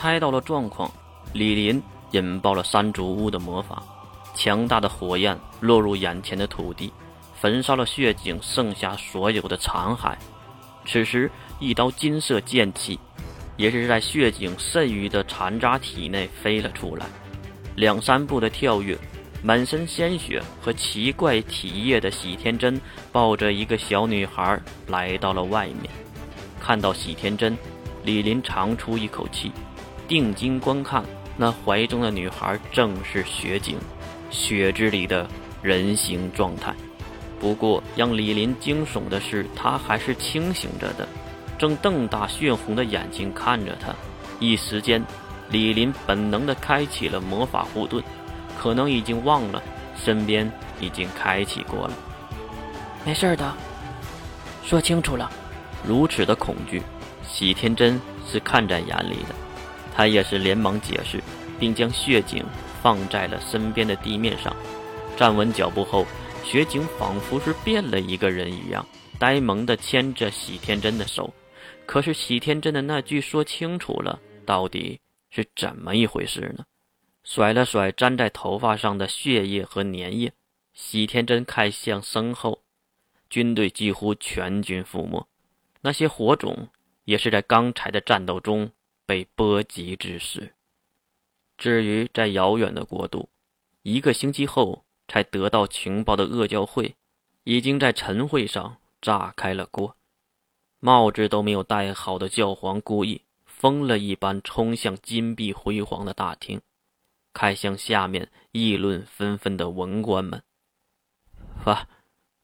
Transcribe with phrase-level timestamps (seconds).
[0.00, 0.88] 猜到了状况，
[1.32, 1.82] 李林
[2.12, 3.82] 引爆了山竹屋的魔法，
[4.32, 6.92] 强大的火焰落入眼前的土地，
[7.34, 10.14] 焚烧了血井剩下所有的残骸。
[10.86, 12.96] 此时，一道金色剑气，
[13.56, 17.04] 也是在血井剩余的残渣体内飞了出来，
[17.74, 18.96] 两三步的跳跃，
[19.42, 22.80] 满身鲜血和奇怪体液的喜天真
[23.10, 25.90] 抱着一个小女孩来到了外面。
[26.60, 27.58] 看到喜天真，
[28.04, 29.50] 李林长出一口气，
[30.08, 31.04] 定睛观看，
[31.36, 33.78] 那怀中的女孩正是雪景，
[34.30, 35.28] 雪之里的
[35.62, 36.74] 人形状态。
[37.38, 41.06] 不过，让李林惊悚的是，他还是清醒着的，
[41.56, 43.94] 正瞪大血红的眼睛看着他。
[44.40, 45.04] 一时间，
[45.50, 48.02] 李林本能地开启了魔法护盾，
[48.58, 49.62] 可能已经忘了
[49.94, 51.92] 身边已经开启过了。
[53.04, 53.54] 没事的，
[54.64, 55.30] 说清楚了。
[55.86, 56.82] 如此的恐惧，
[57.22, 59.34] 喜天真是看在眼里的，
[59.98, 61.20] 他也是连忙解释，
[61.58, 62.44] 并将血井
[62.80, 64.54] 放在了身边的地面上，
[65.16, 66.06] 站稳脚步后。
[66.44, 68.86] 雪景仿佛是变了一个人一样，
[69.18, 71.34] 呆萌地牵着喜天真的手。
[71.84, 76.64] 可是喜天真的那句说清楚了，到底是怎么一回事呢？
[77.24, 80.32] 甩了甩粘在头发上的血液和粘液，
[80.72, 82.62] 喜天真看向身后，
[83.28, 85.26] 军队几乎全军覆没，
[85.80, 86.68] 那些火种
[87.04, 88.70] 也是在刚才的战斗中
[89.08, 90.52] 被波及之时。
[91.56, 93.30] 至于在遥远的国度，
[93.82, 94.84] 一个星期后。
[95.10, 96.94] 才得到情报的恶教会，
[97.44, 99.96] 已经在晨会上炸开了锅。
[100.80, 106.60] 帽子都没有戴好的教皇故意疯了一般冲向金碧辉煌的大厅，
[107.32, 110.42] 看向下面议论纷纷的文官们。
[111.64, 111.88] 发，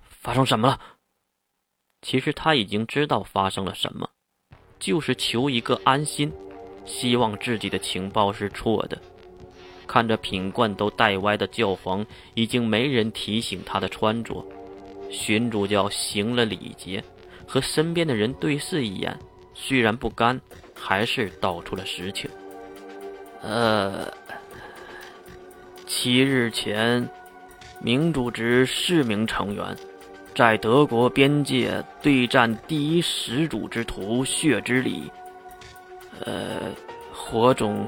[0.00, 0.80] 发生什么了？
[2.02, 4.10] 其实他已经知道发生了什么，
[4.80, 6.32] 就是求一个安心，
[6.88, 8.98] 希望自己的情报是错的。
[9.86, 14.44] 看着品冠都带歪的教皇，已经没人提醒他的穿着。
[15.10, 17.02] 荀主教行了礼节，
[17.46, 19.18] 和身边的人对视一眼，
[19.54, 20.38] 虽然不甘，
[20.74, 22.28] 还是道出了实情。
[23.40, 24.12] 呃，
[25.86, 27.08] 七日前，
[27.80, 29.64] 明主职四名成员
[30.34, 35.10] 在德国边界对战第一始祖之徒血之礼。
[36.24, 36.72] 呃，
[37.12, 37.86] 火种。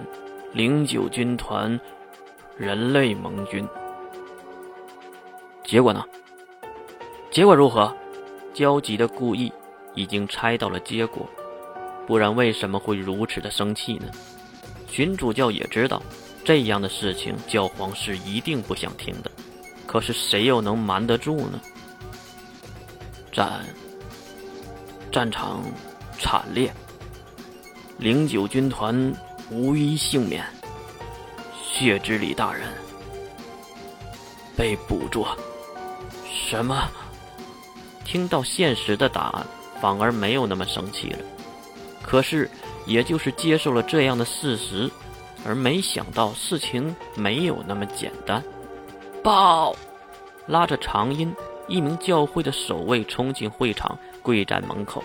[0.53, 1.81] 零九军团，
[2.57, 3.65] 人类盟军。
[5.63, 6.05] 结果呢？
[7.31, 7.97] 结果如何？
[8.53, 9.53] 焦急的故意
[9.95, 11.25] 已经猜到了结果，
[12.05, 14.11] 不然为什么会如此的生气呢？
[14.89, 16.03] 群主教也知道
[16.45, 19.31] 这样的事情，教皇是一定不想听的。
[19.87, 21.61] 可是谁又能瞒得住呢？
[23.31, 23.61] 战，
[25.13, 25.63] 战场
[26.19, 26.73] 惨烈，
[28.01, 29.15] 零九军团。
[29.51, 30.45] 无一幸免。
[31.61, 32.69] 血之里大人
[34.57, 35.37] 被捕捉。
[36.25, 36.89] 什么？
[38.05, 39.45] 听到现实的答案，
[39.83, 41.19] 反而没有那么生气了。
[42.01, 42.49] 可是，
[42.87, 44.89] 也就是接受了这样的事实，
[45.45, 48.43] 而没想到事情没有那么简单。
[49.23, 49.75] 报！
[50.47, 51.35] 拉着长音，
[51.67, 55.03] 一名教会的守卫冲进会场，跪在门口。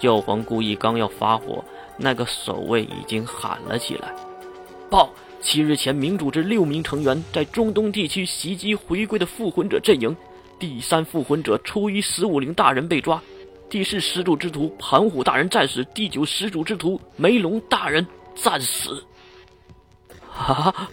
[0.00, 1.64] 教皇故意刚要发火。
[1.98, 4.14] 那个守卫已经喊了起来
[4.88, 5.10] ：“报！
[5.40, 10.16] 七日前，明主之六名成员在中东地区袭击回归的复魂者阵营，
[10.58, 13.22] 第三复魂者初一十五灵大人被抓，
[13.70, 18.04] 第四始祖之徒盘虎大人战死，第九始祖之徒梅龙大人
[18.34, 19.04] 战死。”
[20.34, 20.90] 啊！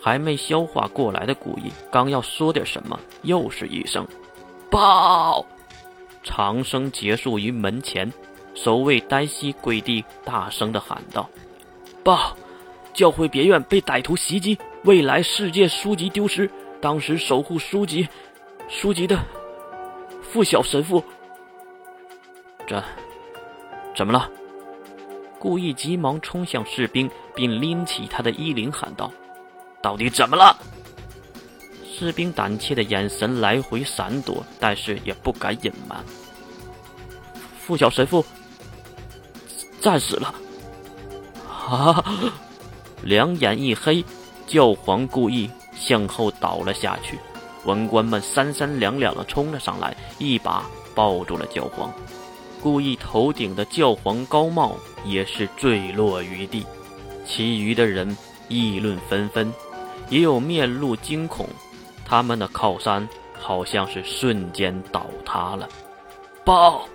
[0.00, 4.06] 还没消化过来的古意刚要说点什么，又是一声
[4.70, 5.44] “报”，
[6.22, 8.10] 长声结束于门前。
[8.62, 11.30] 守卫单膝跪地，大声的喊道
[12.02, 12.36] ：“报！
[12.92, 16.50] 教会别院被歹徒袭击，未来世界书籍丢失。
[16.80, 18.08] 当时守护书籍，
[18.68, 19.16] 书籍的
[20.22, 21.04] 傅小神父。
[22.66, 22.82] 这
[23.94, 24.28] 怎么了？”
[25.38, 29.12] 故意急忙冲向士兵，并拎起他的衣领，喊道
[29.80, 30.58] ：“到底怎么了？”
[31.86, 36.04] 士兵胆怯的眼神来回闪躲，但是也不敢隐瞒。
[37.60, 38.24] 傅小神父。
[39.80, 40.34] 战死了！
[41.46, 42.04] 啊！
[43.02, 44.04] 两眼一黑，
[44.46, 47.18] 教皇故意向后倒了下去。
[47.64, 50.64] 文官们三三两两的冲了上来，一把
[50.94, 51.92] 抱住了教皇。
[52.60, 56.66] 故意头顶的教皇高帽也是坠落于地。
[57.24, 58.16] 其余的人
[58.48, 59.52] 议论纷纷，
[60.08, 61.46] 也有面露惊恐。
[62.04, 63.06] 他们的靠山
[63.38, 65.68] 好像是瞬间倒塌了。
[66.44, 66.88] 报！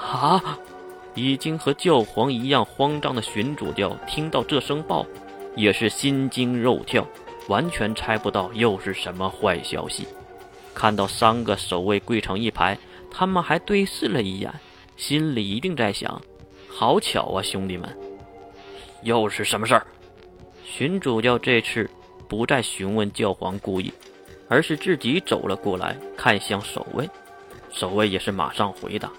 [0.00, 0.58] 啊！
[1.18, 5.04] 已经和教皇一样慌张的巡主教听到这声报，
[5.56, 7.04] 也是心惊肉跳，
[7.48, 10.06] 完全猜不到又是什么坏消息。
[10.74, 12.78] 看到三个守卫跪成一排，
[13.10, 14.52] 他们还对视了一眼，
[14.96, 16.22] 心里一定在想：
[16.68, 17.98] 好巧啊，兄弟们！
[19.02, 19.84] 又是什么事儿？
[20.64, 21.90] 巡主教这次
[22.28, 23.92] 不再询问教皇故意，
[24.48, 27.08] 而是自己走了过来，看向守卫。
[27.72, 29.10] 守卫也是马上回答：“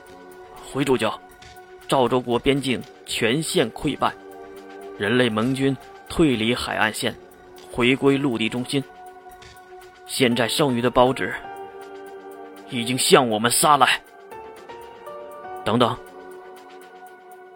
[0.71, 1.19] 回主教，
[1.89, 4.13] 赵州国边境全线溃败，
[4.99, 5.75] 人类盟军
[6.07, 7.15] 退离海岸线，
[7.71, 8.83] 回归陆地中心。
[10.05, 11.33] 现在剩余的包纸
[12.69, 14.01] 已经向我们杀来。”
[15.65, 15.97] 等等，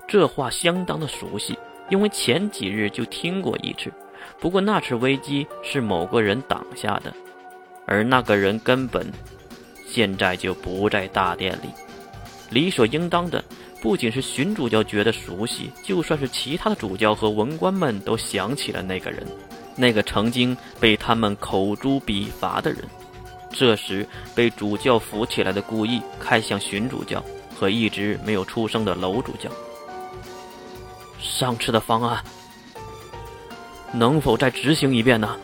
[0.07, 1.57] 这话相当的熟悉，
[1.89, 3.93] 因为前几日就听过一次。
[4.39, 7.13] 不过那次危机是某个人挡下的，
[7.85, 9.11] 而那个人根本。
[9.85, 11.69] 现在就不在大殿里，
[12.53, 13.43] 理所应当的
[13.81, 19.25] 不仅是荀主教觉得熟悉，就算是其他的主教和文官们都想起了那个人，
[19.75, 22.81] 那个曾经被他们口诛笔伐的人。
[23.51, 27.23] 这时被主教扶起来的故意看向荀主教
[27.55, 29.49] 和一直没有出声的楼主教，
[31.19, 32.23] 上次的方案
[33.91, 35.37] 能否再执行一遍呢？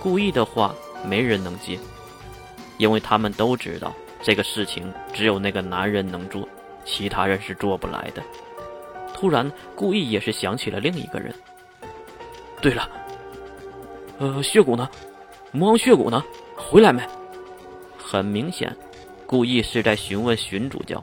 [0.00, 0.74] 故意的话
[1.04, 1.78] 没人能接。
[2.78, 6.46] 因为他们都知道这个事情只有那个男人能做，
[6.84, 8.22] 其他人是做不来的。
[9.14, 11.34] 突然，故意也是想起了另一个人。
[12.60, 12.88] 对了，
[14.18, 14.88] 呃，血骨呢？
[15.52, 16.22] 魔王血骨呢？
[16.56, 17.02] 回来没？
[17.98, 18.76] 很明显，
[19.26, 21.02] 故意是在询问荀主教。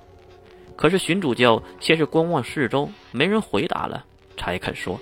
[0.76, 4.06] 可是荀主教先是观望四周，没人回答了，
[4.38, 5.00] 才肯说：“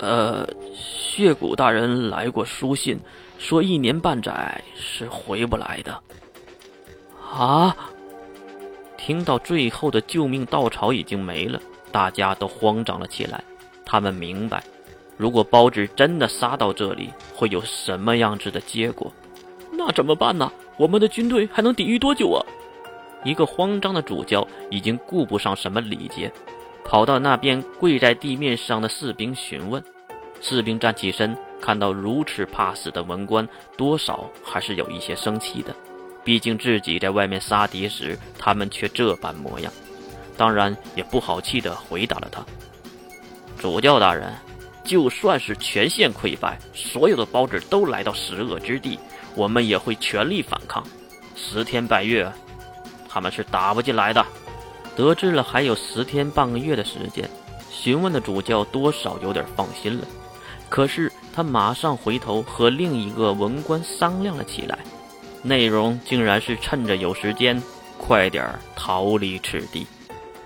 [0.00, 2.98] 呃，血骨大人来过书信。”
[3.38, 6.02] 说一年半载是回不来的，
[7.30, 7.76] 啊！
[8.96, 11.60] 听到最后的救命稻草已经没了，
[11.92, 13.42] 大家都慌张了起来。
[13.84, 14.62] 他们明白，
[15.16, 19.12] 如果包子真的杀到这里，会有什么样子的结果？
[19.72, 20.50] 那怎么办呢？
[20.76, 22.44] 我们的军队还能抵御多久啊？
[23.24, 26.32] 一个慌张的主教已经顾不上什么礼节，
[26.84, 29.82] 跑到那边跪在地面上的士兵询问。
[30.40, 31.36] 士兵站起身。
[31.60, 35.74] 看到如此怕死的文官，多少还是有一些生气的。
[36.28, 39.72] 毕竟自己在外面杀敌时，他们却这般模样。
[40.36, 42.44] 当然也不好气地回答了他
[43.58, 44.34] ：“主教大人，
[44.84, 48.98] 就算是全线溃败，所有的包子都来到十恶之地，
[49.34, 50.86] 我们也会全力反抗。
[51.34, 52.30] 十天半月，
[53.08, 54.22] 他们是打不进来的。”
[54.94, 57.26] 得知了还有十天半个月的时间，
[57.70, 60.06] 询问的主教多少有点放心了。
[60.68, 61.10] 可是。
[61.30, 64.76] 他马上回头和另一个文官商量了起来，
[65.42, 67.62] 内容竟然是趁着有时间，
[67.98, 69.86] 快点逃离此地。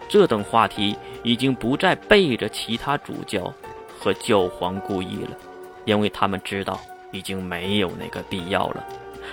[0.09, 3.53] 这等话题已经不再背着其他主教
[3.99, 5.37] 和教皇故意了，
[5.85, 6.79] 因为他们知道
[7.11, 8.87] 已经没有那个必要了。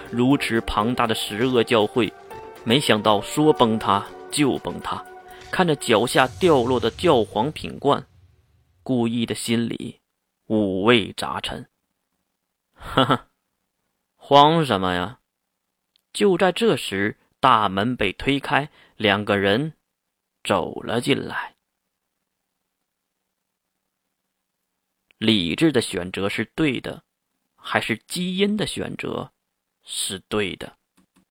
[0.10, 2.12] 如此庞大的十恶教会，
[2.64, 5.04] 没想到说崩塌就崩塌。
[5.52, 8.06] 看着脚下掉落的教皇品冠，
[8.84, 10.00] 故意的心里。
[10.48, 11.68] 五味杂陈，
[12.74, 13.28] 哈哈，
[14.16, 15.19] 慌什么呀？
[16.12, 19.74] 就在这时，大门被推开，两个人
[20.44, 21.56] 走了进来。
[25.18, 27.04] 理智的选择是对的，
[27.56, 29.34] 还是基因的选择
[29.84, 30.79] 是对的？